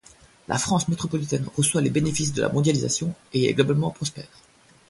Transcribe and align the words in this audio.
La 0.47 0.57
France 0.57 0.87
métropolitaine 0.87 1.45
reçoit 1.55 1.79
les 1.81 1.91
bénéfices 1.91 2.33
de 2.33 2.41
la 2.41 2.49
mondialisation 2.49 3.13
et 3.33 3.47
est 3.51 3.53
globalement 3.53 3.91
prospère. 3.91 4.29